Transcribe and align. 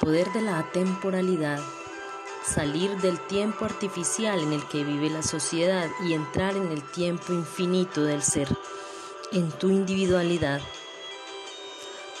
Poder 0.00 0.30
de 0.32 0.42
la 0.42 0.58
atemporalidad. 0.58 1.58
Salir 2.44 2.90
del 2.98 3.18
tiempo 3.18 3.64
artificial 3.64 4.38
en 4.40 4.52
el 4.52 4.62
que 4.68 4.84
vive 4.84 5.08
la 5.10 5.22
sociedad 5.22 5.88
y 6.06 6.12
entrar 6.12 6.54
en 6.56 6.70
el 6.70 6.82
tiempo 6.82 7.32
infinito 7.32 8.04
del 8.04 8.22
ser, 8.22 8.48
en 9.32 9.50
tu 9.52 9.70
individualidad. 9.70 10.60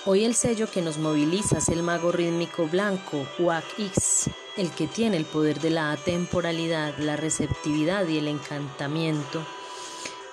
Hoy 0.06 0.24
el 0.24 0.34
sello 0.34 0.70
que 0.70 0.82
nos 0.82 0.98
moviliza 0.98 1.58
es 1.58 1.68
el 1.68 1.82
mago 1.82 2.12
rítmico 2.12 2.66
blanco, 2.66 3.26
Wak 3.38 3.64
X, 3.78 4.30
el 4.56 4.70
que 4.70 4.86
tiene 4.86 5.18
el 5.18 5.24
poder 5.26 5.60
de 5.60 5.70
la 5.70 5.92
atemporalidad, 5.92 6.96
la 6.98 7.16
receptividad 7.16 8.08
y 8.08 8.18
el 8.18 8.28
encantamiento. 8.28 9.46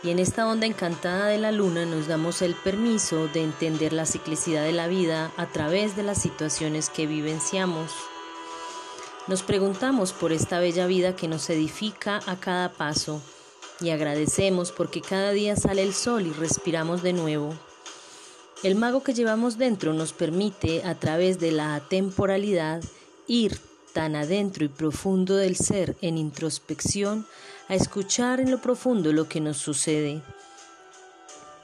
Y 0.04 0.10
en 0.10 0.20
esta 0.20 0.48
onda 0.48 0.66
encantada 0.66 1.28
de 1.28 1.38
la 1.38 1.54
luna 1.54 1.86
nos 1.86 2.08
damos 2.08 2.42
el 2.42 2.56
permiso 2.56 3.30
de 3.30 3.42
entender 3.42 3.94
la 3.94 4.06
ciclicidad 4.06 4.64
de 4.64 4.74
la 4.74 4.88
vida 4.88 5.32
a 5.38 5.48
través 5.48 5.96
de 5.96 6.04
las 6.04 6.22
situaciones 6.22 6.90
que 6.90 7.08
vivenciamos. 7.08 7.92
Nos 9.28 9.44
preguntamos 9.44 10.12
por 10.12 10.34
esta 10.34 10.60
bella 10.60 10.88
vida 10.88 11.16
que 11.16 11.30
nos 11.30 11.50
edifica 11.50 12.20
a 12.28 12.38
cada 12.38 12.74
paso 12.74 13.22
y 13.80 13.92
agradecemos 13.92 14.74
porque 14.74 15.00
cada 15.00 15.32
día 15.32 15.56
sale 15.56 15.82
el 15.84 15.94
sol 15.94 16.28
y 16.28 16.32
respiramos 16.32 17.02
de 17.02 17.14
nuevo. 17.14 17.54
El 18.64 18.76
mago 18.76 19.04
que 19.04 19.14
llevamos 19.14 19.58
dentro 19.58 19.94
nos 19.94 20.12
permite, 20.12 20.84
a 20.84 20.96
través 20.96 21.40
de 21.40 21.52
la 21.52 21.82
temporalidad, 21.90 22.84
ir 23.28 23.58
tan 23.94 24.18
adentro 24.18 24.66
y 24.66 24.70
profundo 24.70 25.38
del 25.38 25.56
ser 25.56 25.96
en 26.02 26.18
introspección, 26.18 27.26
a 27.70 27.76
escuchar 27.76 28.40
en 28.40 28.52
lo 28.52 28.60
profundo 28.60 29.14
lo 29.14 29.28
que 29.28 29.42
nos 29.42 29.58
sucede. 29.58 30.22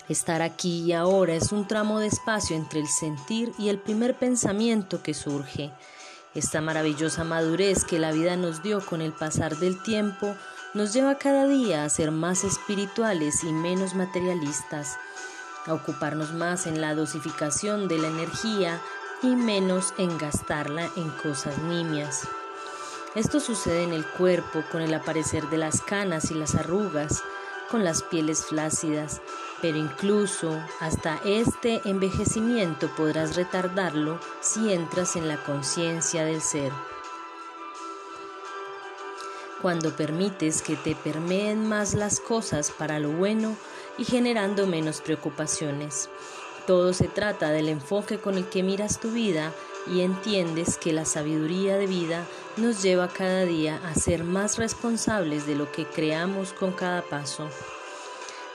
Estar 0.07 0.41
aquí 0.41 0.81
y 0.81 0.93
ahora 0.93 1.35
es 1.35 1.51
un 1.51 1.67
tramo 1.67 1.99
de 1.99 2.07
espacio 2.07 2.55
entre 2.55 2.79
el 2.79 2.87
sentir 2.87 3.51
y 3.59 3.69
el 3.69 3.77
primer 3.77 4.17
pensamiento 4.17 5.03
que 5.03 5.13
surge. 5.13 5.71
Esta 6.33 6.61
maravillosa 6.61 7.23
madurez 7.23 7.85
que 7.85 7.99
la 7.99 8.11
vida 8.11 8.35
nos 8.35 8.63
dio 8.63 8.85
con 8.85 9.01
el 9.01 9.13
pasar 9.13 9.57
del 9.57 9.81
tiempo 9.83 10.35
nos 10.73 10.93
lleva 10.93 11.17
cada 11.17 11.47
día 11.47 11.83
a 11.83 11.89
ser 11.89 12.11
más 12.11 12.43
espirituales 12.43 13.43
y 13.43 13.51
menos 13.51 13.95
materialistas 13.95 14.97
a 15.65 15.73
ocuparnos 15.73 16.33
más 16.33 16.67
en 16.67 16.81
la 16.81 16.95
dosificación 16.95 17.87
de 17.87 17.97
la 17.97 18.07
energía 18.07 18.81
y 19.21 19.27
menos 19.27 19.93
en 19.97 20.17
gastarla 20.17 20.89
en 20.95 21.09
cosas 21.09 21.57
nimias. 21.59 22.27
Esto 23.15 23.39
sucede 23.39 23.83
en 23.83 23.93
el 23.93 24.05
cuerpo 24.05 24.63
con 24.71 24.81
el 24.81 24.93
aparecer 24.93 25.49
de 25.49 25.57
las 25.57 25.81
canas 25.81 26.31
y 26.31 26.35
las 26.35 26.55
arrugas, 26.55 27.23
con 27.69 27.83
las 27.83 28.03
pieles 28.03 28.45
flácidas, 28.45 29.21
pero 29.61 29.77
incluso 29.77 30.59
hasta 30.79 31.19
este 31.25 31.81
envejecimiento 31.85 32.89
podrás 32.95 33.35
retardarlo 33.35 34.19
si 34.41 34.71
entras 34.73 35.15
en 35.15 35.27
la 35.27 35.43
conciencia 35.43 36.23
del 36.23 36.41
ser. 36.41 36.71
Cuando 39.61 39.95
permites 39.95 40.61
que 40.61 40.75
te 40.75 40.95
permeen 40.95 41.67
más 41.67 41.93
las 41.93 42.19
cosas 42.19 42.71
para 42.71 42.99
lo 42.99 43.09
bueno, 43.11 43.57
y 43.99 44.05
generando 44.05 44.65
menos 44.65 45.01
preocupaciones. 45.01 46.09
Todo 46.65 46.93
se 46.93 47.07
trata 47.07 47.51
del 47.51 47.67
enfoque 47.67 48.17
con 48.17 48.35
el 48.35 48.47
que 48.47 48.63
miras 48.63 48.99
tu 48.99 49.11
vida 49.11 49.51
y 49.91 50.01
entiendes 50.01 50.77
que 50.77 50.93
la 50.93 51.05
sabiduría 51.05 51.77
de 51.77 51.87
vida 51.87 52.25
nos 52.57 52.81
lleva 52.81 53.07
cada 53.07 53.45
día 53.45 53.81
a 53.85 53.95
ser 53.95 54.23
más 54.23 54.57
responsables 54.57 55.47
de 55.47 55.55
lo 55.55 55.71
que 55.71 55.85
creamos 55.85 56.53
con 56.53 56.71
cada 56.71 57.01
paso. 57.01 57.49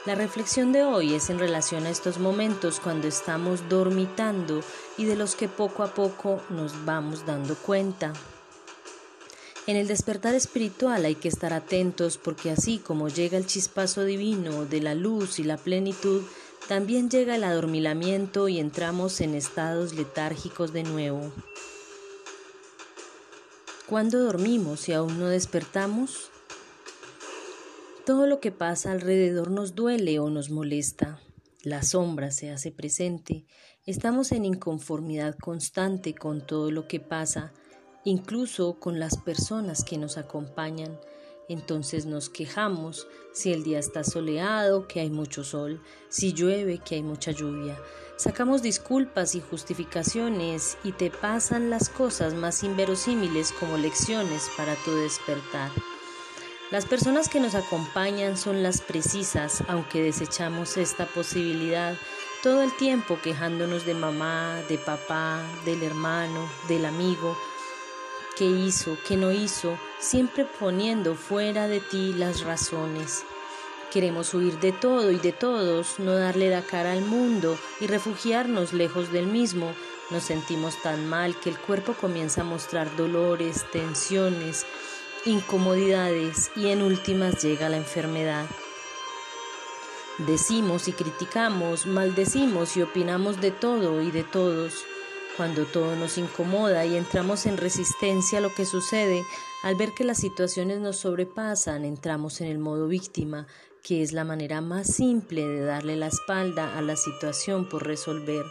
La 0.05 0.13
reflexión 0.13 0.71
de 0.71 0.83
hoy 0.83 1.15
es 1.15 1.31
en 1.31 1.39
relación 1.39 1.85
a 1.85 1.89
estos 1.89 2.19
momentos 2.19 2.79
cuando 2.79 3.07
estamos 3.07 3.67
dormitando 3.69 4.61
y 4.97 5.05
de 5.05 5.15
los 5.15 5.35
que 5.35 5.47
poco 5.47 5.81
a 5.81 5.95
poco 5.95 6.41
nos 6.49 6.85
vamos 6.85 7.25
dando 7.25 7.55
cuenta. 7.55 8.13
En 9.67 9.77
el 9.77 9.87
despertar 9.87 10.35
espiritual 10.35 11.05
hay 11.05 11.15
que 11.15 11.27
estar 11.27 11.53
atentos 11.53 12.19
porque 12.19 12.51
así 12.51 12.77
como 12.77 13.09
llega 13.09 13.35
el 13.35 13.47
chispazo 13.47 14.03
divino 14.03 14.65
de 14.65 14.79
la 14.79 14.93
luz 14.93 15.39
y 15.39 15.43
la 15.43 15.57
plenitud, 15.57 16.21
también 16.67 17.09
llega 17.09 17.35
el 17.35 17.43
adormilamiento 17.43 18.47
y 18.47 18.59
entramos 18.59 19.21
en 19.21 19.35
estados 19.35 19.93
letárgicos 19.93 20.73
de 20.73 20.83
nuevo. 20.83 21.31
¿Cuándo 23.87 24.23
dormimos 24.23 24.89
y 24.89 24.93
aún 24.93 25.19
no 25.19 25.27
despertamos? 25.27 26.31
Todo 28.05 28.27
lo 28.27 28.39
que 28.39 28.51
pasa 28.51 28.91
alrededor 28.91 29.51
nos 29.51 29.75
duele 29.75 30.19
o 30.19 30.29
nos 30.29 30.49
molesta. 30.49 31.19
La 31.63 31.83
sombra 31.83 32.31
se 32.31 32.51
hace 32.51 32.71
presente. 32.71 33.45
Estamos 33.85 34.31
en 34.31 34.45
inconformidad 34.45 35.35
constante 35.37 36.15
con 36.15 36.45
todo 36.45 36.71
lo 36.71 36.87
que 36.87 36.99
pasa 36.99 37.53
incluso 38.05 38.79
con 38.79 38.99
las 38.99 39.17
personas 39.17 39.83
que 39.83 39.97
nos 39.97 40.17
acompañan. 40.17 40.97
Entonces 41.47 42.05
nos 42.05 42.29
quejamos 42.29 43.07
si 43.31 43.53
el 43.53 43.63
día 43.63 43.79
está 43.79 44.03
soleado, 44.03 44.87
que 44.87 44.99
hay 44.99 45.09
mucho 45.09 45.43
sol, 45.43 45.81
si 46.09 46.33
llueve, 46.33 46.79
que 46.79 46.95
hay 46.95 47.03
mucha 47.03 47.31
lluvia. 47.31 47.77
Sacamos 48.17 48.61
disculpas 48.61 49.35
y 49.35 49.41
justificaciones 49.41 50.77
y 50.83 50.93
te 50.93 51.11
pasan 51.11 51.69
las 51.69 51.89
cosas 51.89 52.33
más 52.33 52.63
inverosímiles 52.63 53.51
como 53.51 53.77
lecciones 53.77 54.49
para 54.57 54.75
tu 54.75 54.95
despertar. 54.95 55.69
Las 56.71 56.85
personas 56.85 57.29
que 57.29 57.39
nos 57.39 57.53
acompañan 57.53 58.37
son 58.37 58.63
las 58.63 58.81
precisas, 58.81 59.63
aunque 59.67 60.01
desechamos 60.01 60.77
esta 60.77 61.05
posibilidad 61.05 61.95
todo 62.41 62.63
el 62.63 62.75
tiempo 62.77 63.19
quejándonos 63.23 63.85
de 63.85 63.95
mamá, 63.95 64.61
de 64.69 64.77
papá, 64.77 65.41
del 65.65 65.83
hermano, 65.83 66.47
del 66.67 66.85
amigo, 66.85 67.35
qué 68.35 68.45
hizo, 68.45 68.97
qué 69.07 69.17
no 69.17 69.31
hizo, 69.31 69.77
siempre 69.99 70.45
poniendo 70.45 71.15
fuera 71.15 71.67
de 71.67 71.79
ti 71.79 72.13
las 72.13 72.41
razones. 72.41 73.23
Queremos 73.91 74.33
huir 74.33 74.59
de 74.59 74.73
todo 74.73 75.11
y 75.11 75.17
de 75.17 75.31
todos, 75.31 75.99
no 75.99 76.15
darle 76.15 76.49
la 76.49 76.61
cara 76.61 76.91
al 76.91 77.01
mundo 77.01 77.57
y 77.79 77.87
refugiarnos 77.87 78.73
lejos 78.73 79.11
del 79.11 79.27
mismo. 79.27 79.73
Nos 80.09 80.23
sentimos 80.23 80.81
tan 80.81 81.07
mal 81.07 81.39
que 81.39 81.49
el 81.49 81.57
cuerpo 81.57 81.93
comienza 81.93 82.41
a 82.41 82.45
mostrar 82.45 82.93
dolores, 82.97 83.65
tensiones, 83.71 84.65
incomodidades 85.25 86.51
y 86.55 86.67
en 86.67 86.81
últimas 86.81 87.41
llega 87.41 87.69
la 87.69 87.77
enfermedad. 87.77 88.45
Decimos 90.17 90.87
y 90.87 90.93
criticamos, 90.93 91.85
maldecimos 91.85 92.77
y 92.77 92.81
opinamos 92.81 93.41
de 93.41 93.51
todo 93.51 94.01
y 94.01 94.11
de 94.11 94.23
todos. 94.23 94.85
Cuando 95.37 95.65
todo 95.65 95.97
nos 95.97 96.17
incomoda 96.17 96.85
y 96.85 96.95
entramos 96.95 97.45
en 97.45 97.57
resistencia 97.57 98.37
a 98.37 98.41
lo 98.41 98.53
que 98.53 98.65
sucede, 98.65 99.25
al 99.63 99.75
ver 99.75 99.91
que 99.91 100.05
las 100.05 100.19
situaciones 100.19 100.79
nos 100.79 100.95
sobrepasan, 100.95 101.83
entramos 101.83 102.39
en 102.39 102.47
el 102.47 102.57
modo 102.57 102.87
víctima, 102.87 103.45
que 103.83 104.01
es 104.01 104.13
la 104.13 104.23
manera 104.23 104.61
más 104.61 104.87
simple 104.87 105.45
de 105.45 105.59
darle 105.59 105.97
la 105.97 106.07
espalda 106.07 106.77
a 106.77 106.81
la 106.81 106.95
situación 106.95 107.67
por 107.67 107.85
resolver. 107.85 108.45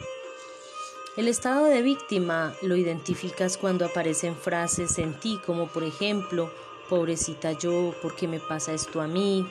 El 1.16 1.28
estado 1.28 1.64
de 1.66 1.80
víctima 1.80 2.54
lo 2.60 2.76
identificas 2.76 3.56
cuando 3.56 3.86
aparecen 3.86 4.36
frases 4.36 4.98
en 4.98 5.18
ti 5.20 5.40
como 5.46 5.68
por 5.68 5.84
ejemplo, 5.84 6.52
pobrecita 6.90 7.52
yo, 7.52 7.94
¿por 8.02 8.14
qué 8.14 8.28
me 8.28 8.40
pasa 8.40 8.74
esto 8.74 9.00
a 9.00 9.06
mí? 9.06 9.48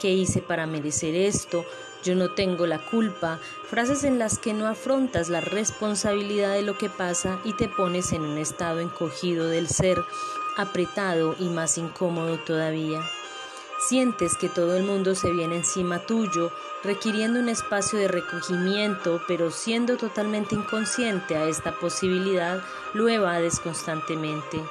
¿Qué 0.00 0.10
hice 0.10 0.40
para 0.40 0.66
merecer 0.66 1.14
esto? 1.14 1.66
Yo 2.02 2.14
no 2.14 2.30
tengo 2.30 2.66
la 2.66 2.78
culpa, 2.78 3.38
frases 3.68 4.04
en 4.04 4.18
las 4.18 4.38
que 4.38 4.54
no 4.54 4.66
afrontas 4.66 5.28
la 5.28 5.40
responsabilidad 5.40 6.54
de 6.54 6.62
lo 6.62 6.78
que 6.78 6.88
pasa 6.88 7.38
y 7.44 7.52
te 7.52 7.68
pones 7.68 8.12
en 8.12 8.22
un 8.22 8.38
estado 8.38 8.80
encogido 8.80 9.48
del 9.48 9.68
ser, 9.68 10.02
apretado 10.56 11.36
y 11.38 11.48
más 11.48 11.76
incómodo 11.76 12.38
todavía. 12.38 13.02
Sientes 13.80 14.36
que 14.36 14.48
todo 14.48 14.76
el 14.76 14.82
mundo 14.82 15.14
se 15.14 15.30
viene 15.32 15.56
encima 15.56 16.00
tuyo, 16.00 16.52
requiriendo 16.84 17.40
un 17.40 17.48
espacio 17.48 17.98
de 17.98 18.08
recogimiento, 18.08 19.22
pero 19.26 19.50
siendo 19.50 19.96
totalmente 19.96 20.54
inconsciente 20.54 21.36
a 21.36 21.46
esta 21.46 21.72
posibilidad, 21.72 22.62
lo 22.92 23.08
evades 23.08 23.58
constantemente. 23.58 24.62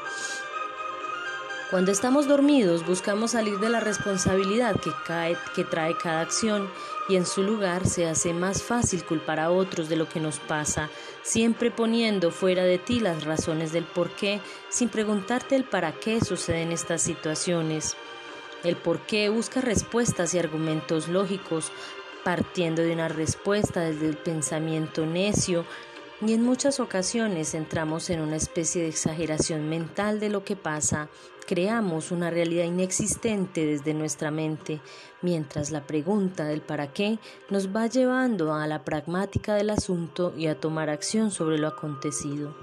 Cuando 1.70 1.92
estamos 1.92 2.28
dormidos 2.28 2.84
buscamos 2.84 3.32
salir 3.32 3.60
de 3.60 3.70
la 3.70 3.80
responsabilidad 3.80 4.76
que, 4.80 4.90
cae, 5.06 5.38
que 5.56 5.64
trae 5.64 5.96
cada 5.96 6.22
acción 6.22 6.68
y 7.08 7.16
en 7.16 7.28
su 7.28 7.44
lugar 7.44 7.88
se 7.88 8.08
hace 8.08 8.34
más 8.34 8.64
fácil 8.64 9.06
culpar 9.06 9.40
a 9.40 9.52
otros 9.52 9.88
de 9.88 9.96
lo 9.96 10.10
que 10.10 10.20
nos 10.20 10.40
pasa, 10.40 10.90
siempre 11.22 11.70
poniendo 11.70 12.32
fuera 12.32 12.64
de 12.64 12.80
ti 12.80 13.00
las 13.00 13.24
razones 13.24 13.72
del 13.72 13.84
por 13.84 14.10
qué, 14.10 14.42
sin 14.70 14.90
preguntarte 14.90 15.56
el 15.56 15.64
para 15.64 15.92
qué 15.92 16.22
suceden 16.22 16.72
estas 16.72 17.04
situaciones. 17.04 17.96
El 18.64 18.76
por 18.76 19.02
qué 19.02 19.30
busca 19.30 19.62
respuestas 19.62 20.34
y 20.34 20.40
argumentos 20.40 21.08
lógicos, 21.08 21.72
partiendo 22.24 22.82
de 22.82 22.94
una 22.94 23.10
respuesta 23.10 23.82
desde 23.82 24.08
el 24.08 24.18
pensamiento 24.18 25.06
necio, 25.06 25.66
y 26.22 26.34
en 26.34 26.44
muchas 26.44 26.80
ocasiones 26.80 27.54
entramos 27.54 28.10
en 28.10 28.20
una 28.20 28.36
especie 28.36 28.82
de 28.82 28.90
exageración 28.90 29.70
mental 29.70 30.20
de 30.20 30.30
lo 30.30 30.44
que 30.44 30.58
pasa, 30.58 31.10
creamos 31.50 32.12
una 32.12 32.30
realidad 32.30 32.66
inexistente 32.66 33.66
desde 33.66 33.96
nuestra 33.96 34.30
mente, 34.30 34.82
mientras 35.24 35.72
la 35.72 35.82
pregunta 35.82 36.44
del 36.44 36.62
para 36.62 36.94
qué 36.94 37.18
nos 37.50 37.76
va 37.76 37.88
llevando 37.88 38.54
a 38.54 38.68
la 38.68 38.86
pragmática 38.86 39.56
del 39.56 39.72
asunto 39.72 40.32
y 40.38 40.46
a 40.46 40.60
tomar 40.60 40.92
acción 40.92 41.32
sobre 41.32 41.58
lo 41.58 41.68
acontecido. 41.68 42.54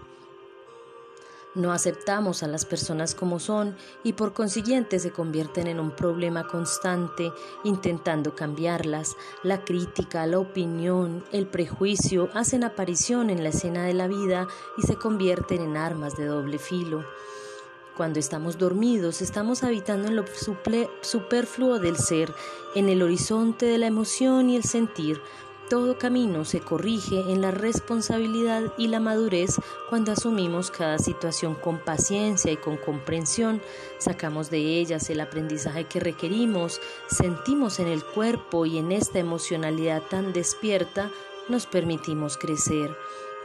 No 1.57 1.73
aceptamos 1.73 2.45
a 2.45 2.47
las 2.47 2.65
personas 2.65 3.17
como 3.17 3.41
son 3.41 3.77
y 4.05 4.13
por 4.13 4.35
consiguiente 4.35 5.01
se 5.01 5.11
convierten 5.11 5.67
en 5.67 5.81
un 5.81 5.91
problema 5.91 6.47
constante 6.47 7.33
intentando 7.65 8.37
cambiarlas. 8.37 9.17
La 9.43 9.65
crítica, 9.65 10.25
la 10.29 10.39
opinión, 10.39 11.25
el 11.33 11.49
prejuicio 11.49 12.29
hacen 12.35 12.63
aparición 12.63 13.31
en 13.31 13.43
la 13.43 13.49
escena 13.49 13.85
de 13.85 13.95
la 13.95 14.07
vida 14.07 14.47
y 14.79 14.83
se 14.83 14.95
convierten 14.95 15.61
en 15.61 15.77
armas 15.77 16.17
de 16.17 16.27
doble 16.27 16.61
filo. 16.61 17.05
Cuando 17.97 18.19
estamos 18.19 18.59
dormidos, 18.59 19.23
estamos 19.23 19.65
habitando 19.65 20.09
en 20.09 20.17
lo 20.17 20.25
superfluo 21.01 21.79
del 21.79 21.97
ser, 21.97 22.33
en 22.75 22.89
el 22.89 23.03
horizonte 23.03 23.65
de 23.67 23.79
la 23.79 23.87
emoción 23.87 24.51
y 24.51 24.57
el 24.57 24.65
sentir, 24.65 25.21
todo 25.69 25.99
camino 25.99 26.45
se 26.45 26.61
corrige 26.61 27.19
en 27.33 27.41
la 27.41 27.51
responsabilidad 27.51 28.73
y 28.79 28.87
la 28.87 29.01
madurez 29.01 29.57
cuando 29.89 30.13
asumimos 30.13 30.71
cada 30.71 30.99
situación 30.99 31.57
con 31.57 31.81
paciencia 31.81 32.53
y 32.53 32.57
con 32.57 32.77
comprensión, 32.77 33.61
sacamos 33.99 34.49
de 34.49 34.59
ellas 34.59 35.11
el 35.11 35.21
aprendizaje 35.21 35.85
que 35.85 35.99
requerimos, 35.99 36.81
sentimos 37.09 37.81
en 37.81 37.89
el 37.89 38.05
cuerpo 38.05 38.65
y 38.65 38.79
en 38.79 38.93
esta 38.93 39.19
emocionalidad 39.19 40.03
tan 40.03 40.33
despierta, 40.33 41.11
nos 41.49 41.67
permitimos 41.67 42.37
crecer. 42.37 42.97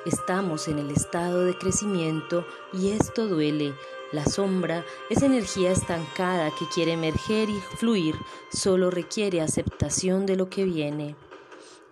Estamos 0.06 0.68
en 0.68 0.78
el 0.78 0.92
estado 0.92 1.44
de 1.44 1.58
crecimiento 1.58 2.46
y 2.72 2.90
esto 2.92 3.28
duele. 3.28 3.74
La 4.12 4.26
sombra 4.26 4.86
es 5.10 5.22
energía 5.22 5.72
estancada 5.72 6.52
que 6.52 6.68
quiere 6.68 6.94
emerger 6.94 7.50
y 7.50 7.60
fluir, 7.78 8.16
solo 8.52 8.92
requiere 8.92 9.42
aceptación 9.42 10.26
de 10.26 10.36
lo 10.36 10.50
que 10.50 10.66
viene. 10.66 11.16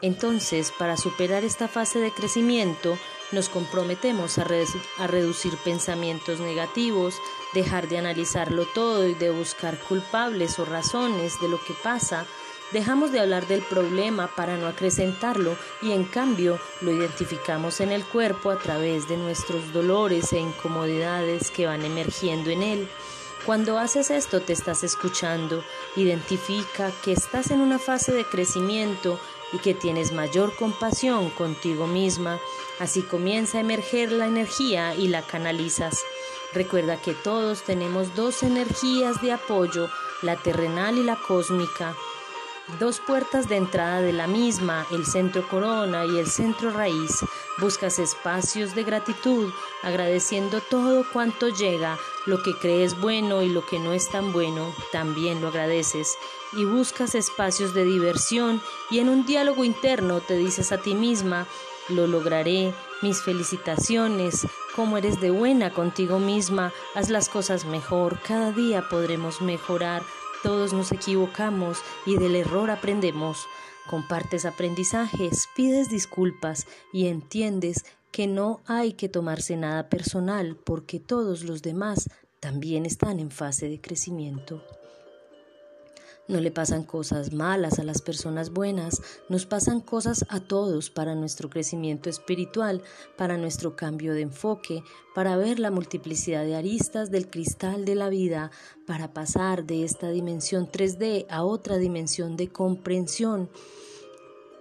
Entonces, 0.01 0.71
para 0.77 0.97
superar 0.97 1.43
esta 1.43 1.67
fase 1.67 1.99
de 1.99 2.11
crecimiento, 2.11 2.97
nos 3.31 3.49
comprometemos 3.49 4.37
a, 4.37 4.43
reducir 5.07 5.55
pensamientos 5.57 6.39
negativos, 6.39 7.15
dejar 7.53 7.87
de 7.87 7.97
analizarlo 7.97 8.65
todo 8.73 9.07
y 9.07 9.13
de 9.13 9.29
buscar 9.29 9.77
culpables 9.77 10.57
o 10.59 10.65
razones 10.65 11.39
de 11.41 11.49
lo 11.49 11.59
que 11.63 11.73
pasa. 11.83 12.25
Dejamos 12.71 13.11
de 13.11 13.19
hablar 13.19 13.47
del 13.47 13.63
problema 13.63 14.27
para 14.27 14.55
no 14.55 14.67
acrecentarlo 14.67 15.57
y 15.81 15.91
en 15.91 16.03
cambio 16.03 16.59
lo 16.81 16.91
identificamos 16.91 17.79
en 17.79 17.91
el 17.91 18.05
cuerpo 18.05 18.51
a 18.51 18.59
través 18.59 19.07
de 19.07 19.17
nuestros 19.17 19.73
dolores 19.73 20.31
e 20.33 20.37
incomodidades 20.37 21.49
que 21.49 21.65
van 21.65 21.83
emergiendo 21.83 22.51
en 22.51 22.61
él. 22.61 22.87
Cuando 23.43 23.79
haces 23.79 24.11
esto 24.11 24.41
te 24.41 24.53
estás 24.53 24.83
escuchando, 24.83 25.63
identifica 25.95 26.91
que 27.03 27.13
estás 27.13 27.49
en 27.49 27.61
una 27.61 27.79
fase 27.79 28.11
de 28.11 28.23
crecimiento 28.23 29.19
y 29.51 29.57
que 29.57 29.73
tienes 29.73 30.11
mayor 30.11 30.55
compasión 30.55 31.31
contigo 31.31 31.87
misma, 31.87 32.39
así 32.79 33.01
comienza 33.01 33.57
a 33.57 33.61
emerger 33.61 34.11
la 34.11 34.27
energía 34.27 34.93
y 34.93 35.07
la 35.07 35.23
canalizas. 35.23 36.03
Recuerda 36.53 37.01
que 37.01 37.13
todos 37.13 37.63
tenemos 37.63 38.13
dos 38.13 38.43
energías 38.43 39.23
de 39.23 39.31
apoyo, 39.31 39.89
la 40.21 40.35
terrenal 40.35 40.99
y 40.99 41.03
la 41.03 41.15
cósmica 41.15 41.95
dos 42.77 42.99
puertas 42.99 43.49
de 43.49 43.55
entrada 43.57 44.01
de 44.01 44.13
la 44.13 44.27
misma, 44.27 44.85
el 44.91 45.05
centro 45.05 45.47
corona 45.47 46.05
y 46.05 46.19
el 46.19 46.27
centro 46.27 46.71
raíz. 46.71 47.25
Buscas 47.57 47.99
espacios 47.99 48.75
de 48.75 48.83
gratitud, 48.83 49.51
agradeciendo 49.81 50.61
todo 50.61 51.05
cuanto 51.11 51.49
llega, 51.49 51.97
lo 52.25 52.43
que 52.43 52.53
crees 52.57 52.99
bueno 52.99 53.41
y 53.41 53.49
lo 53.49 53.65
que 53.65 53.79
no 53.79 53.93
es 53.93 54.09
tan 54.09 54.31
bueno, 54.31 54.73
también 54.91 55.41
lo 55.41 55.47
agradeces. 55.47 56.15
Y 56.53 56.65
buscas 56.65 57.15
espacios 57.15 57.73
de 57.73 57.85
diversión 57.85 58.61
y 58.91 58.99
en 58.99 59.09
un 59.09 59.25
diálogo 59.25 59.63
interno 59.63 60.21
te 60.21 60.35
dices 60.35 60.71
a 60.71 60.77
ti 60.77 60.93
misma, 60.95 61.47
lo 61.89 62.05
lograré, 62.07 62.73
mis 63.01 63.21
felicitaciones, 63.21 64.47
como 64.75 64.97
eres 64.97 65.19
de 65.19 65.31
buena 65.31 65.73
contigo 65.73 66.19
misma, 66.19 66.71
haz 66.95 67.09
las 67.09 67.29
cosas 67.29 67.65
mejor, 67.65 68.19
cada 68.19 68.51
día 68.51 68.87
podremos 68.89 69.41
mejorar 69.41 70.03
todos 70.43 70.73
nos 70.73 70.91
equivocamos 70.91 71.79
y 72.05 72.17
del 72.17 72.35
error 72.35 72.69
aprendemos. 72.71 73.45
Compartes 73.89 74.45
aprendizajes, 74.45 75.47
pides 75.55 75.89
disculpas 75.89 76.67
y 76.93 77.07
entiendes 77.07 77.85
que 78.11 78.27
no 78.27 78.61
hay 78.65 78.93
que 78.93 79.09
tomarse 79.09 79.57
nada 79.57 79.89
personal 79.89 80.55
porque 80.55 80.99
todos 80.99 81.43
los 81.43 81.61
demás 81.61 82.09
también 82.39 82.85
están 82.85 83.19
en 83.19 83.31
fase 83.31 83.67
de 83.67 83.81
crecimiento. 83.81 84.63
No 86.29 86.39
le 86.39 86.51
pasan 86.51 86.83
cosas 86.83 87.33
malas 87.33 87.79
a 87.79 87.83
las 87.83 88.03
personas 88.03 88.51
buenas, 88.51 89.01
nos 89.29 89.47
pasan 89.47 89.81
cosas 89.81 90.27
a 90.29 90.39
todos 90.39 90.91
para 90.91 91.15
nuestro 91.15 91.49
crecimiento 91.49 92.07
espiritual, 92.07 92.83
para 93.17 93.35
nuestro 93.35 93.75
cambio 93.75 94.13
de 94.13 94.21
enfoque, 94.21 94.83
para 95.15 95.37
ver 95.37 95.57
la 95.57 95.71
multiplicidad 95.71 96.45
de 96.45 96.55
aristas 96.55 97.09
del 97.09 97.31
cristal 97.31 97.83
de 97.83 97.95
la 97.95 98.09
vida, 98.09 98.51
para 98.85 99.11
pasar 99.11 99.65
de 99.65 99.83
esta 99.83 100.11
dimensión 100.11 100.71
3D 100.71 101.25
a 101.31 101.43
otra 101.43 101.77
dimensión 101.77 102.37
de 102.37 102.49
comprensión 102.49 103.49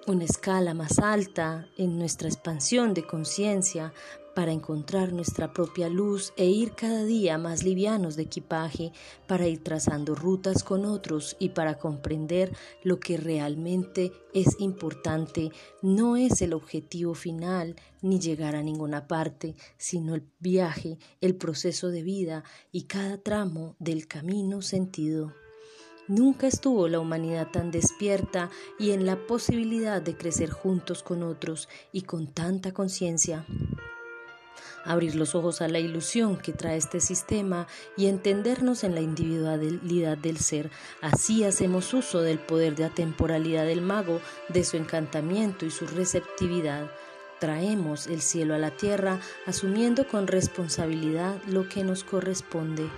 una 0.07 0.25
escala 0.25 0.73
más 0.73 0.99
alta 0.99 1.69
en 1.77 1.99
nuestra 1.99 2.29
expansión 2.29 2.95
de 2.95 3.07
conciencia 3.07 3.93
para 4.39 4.53
encontrar 4.53 5.13
nuestra 5.13 5.53
propia 5.53 5.89
luz 5.89 6.33
e 6.37 6.47
ir 6.47 6.77
cada 6.77 7.03
día 7.03 7.39
más 7.39 7.65
livianos 7.65 8.15
de 8.15 8.23
equipaje, 8.23 8.93
para 9.27 9.49
ir 9.49 9.65
trazando 9.65 10.15
rutas 10.15 10.63
con 10.63 10.85
otros 10.85 11.35
y 11.41 11.49
para 11.49 11.77
comprender 11.77 12.55
lo 12.85 13.01
que 13.01 13.17
realmente 13.17 14.13
es 14.33 14.55
importante. 14.61 15.51
No 15.83 16.17
es 16.17 16.41
el 16.41 16.53
objetivo 16.53 17.15
final 17.15 17.75
ni 18.01 18.21
llegar 18.21 18.55
a 18.55 18.63
ninguna 18.63 19.09
parte, 19.09 19.57
sino 19.77 20.15
el 20.15 20.23
viaje, 20.39 20.99
el 21.21 21.35
proceso 21.35 21.89
de 21.89 22.05
vida 22.05 22.45
y 22.71 22.83
cada 22.83 23.19
tramo 23.19 23.75
del 23.81 24.07
camino 24.07 24.63
sentido. 24.63 25.35
Nunca 26.07 26.47
estuvo 26.47 26.87
la 26.87 27.01
humanidad 27.01 27.49
tan 27.51 27.73
despierta 27.73 28.51
y 28.79 28.93
en 28.93 29.05
la 29.05 29.27
posibilidad 29.27 30.01
de 30.01 30.17
crecer 30.17 30.51
juntos 30.51 31.03
con 31.03 31.25
otros 31.25 31.69
y 31.91 32.03
con 32.03 32.29
tanta 32.29 32.71
conciencia. 32.73 33.45
Abrir 34.89 35.17
los 35.17 35.35
ojos 35.35 35.61
a 35.61 35.69
la 35.69 35.81
ilusión 35.81 36.39
que 36.39 36.55
trae 36.55 36.79
este 36.79 37.01
sistema 37.01 37.67
y 37.95 38.07
entendernos 38.07 38.85
en 38.85 38.95
la 38.95 39.03
individualidad 39.03 40.17
del 40.17 40.39
ser. 40.39 40.71
Así 41.03 41.45
hacemos 41.45 41.93
uso 41.93 42.23
del 42.23 42.39
poder 42.39 42.75
de 42.75 42.87
atemporalidad 42.87 43.67
del 43.67 43.83
mago, 43.83 44.23
de 44.49 44.65
su 44.65 44.79
encantamiento 44.79 45.67
y 45.67 45.71
su 45.71 45.87
receptividad. 45.87 46.91
Traemos 47.39 48.07
el 48.07 48.23
cielo 48.23 48.55
a 48.55 48.59
la 48.59 48.71
tierra 48.71 49.21
asumiendo 49.45 50.09
con 50.09 50.27
responsabilidad 50.27 51.37
lo 51.47 51.69
que 51.69 51.85
nos 51.85 52.03
corresponde. 52.03 52.89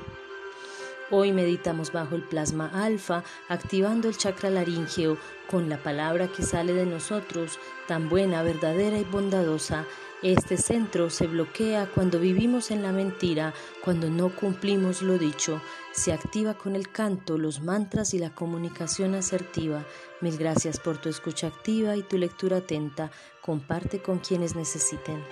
Hoy 1.11 1.33
meditamos 1.33 1.91
bajo 1.91 2.15
el 2.15 2.23
plasma 2.23 2.71
alfa, 2.73 3.25
activando 3.49 4.09
el 4.09 4.17
chakra 4.17 4.49
laríngeo 4.49 5.19
con 5.51 5.69
la 5.69 5.77
palabra 5.77 6.29
que 6.29 6.45
sale 6.45 6.73
de 6.73 6.87
nosotros, 6.87 7.59
tan 7.89 8.09
buena, 8.09 8.45
verdadera 8.45 8.97
y 8.97 9.03
bondadosa. 9.03 9.87
Este 10.23 10.59
centro 10.59 11.09
se 11.09 11.27
bloquea 11.27 11.91
cuando 11.95 12.21
vivimos 12.21 12.71
en 12.71 12.83
la 12.83 12.93
mentira, 12.93 13.55
cuando 13.83 14.11
no 14.11 14.29
cumplimos 14.29 15.01
lo 15.01 15.17
dicho. 15.17 15.63
Se 15.93 16.13
activa 16.13 16.53
con 16.53 16.77
el 16.77 16.91
canto, 16.91 17.39
los 17.39 17.63
mantras 17.63 18.13
y 18.13 18.19
la 18.19 18.35
comunicación 18.35 19.15
asertiva. 19.15 19.87
Mil 20.21 20.37
gracias 20.37 20.79
por 20.79 20.99
tu 20.99 21.09
escucha 21.09 21.47
activa 21.47 21.97
y 21.97 22.03
tu 22.03 22.19
lectura 22.19 22.59
atenta. 22.59 23.11
Comparte 23.41 24.03
con 24.03 24.19
quienes 24.19 24.55
necesiten. 24.55 25.25